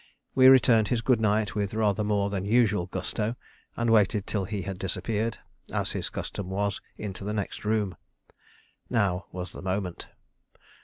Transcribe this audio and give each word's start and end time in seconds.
We 0.33 0.47
returned 0.47 0.87
his 0.87 1.01
good 1.01 1.21
night 1.21 1.53
with 1.53 1.75
rather 1.75 2.03
more 2.03 2.31
than 2.31 2.43
usual 2.43 2.87
gusto, 2.87 3.35
and 3.77 3.91
waited 3.91 4.25
till 4.25 4.45
he 4.45 4.63
had 4.63 4.79
disappeared, 4.79 5.37
as 5.71 5.91
his 5.91 6.09
custom 6.09 6.49
was, 6.49 6.81
into 6.97 7.23
the 7.23 7.33
next 7.33 7.63
room. 7.63 7.95
Now 8.89 9.27
was 9.31 9.51
the 9.51 9.61
moment. 9.61 10.07